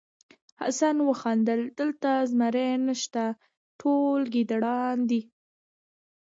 حسن 0.61 0.97
وخندل 1.09 1.61
دلته 1.79 2.09
زمری 2.31 2.69
نشته 2.87 3.23
ټول 3.79 4.21
ګیدړان 4.33 4.97
دي. 5.09 5.21